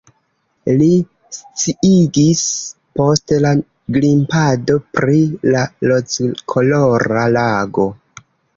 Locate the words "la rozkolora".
5.51-7.29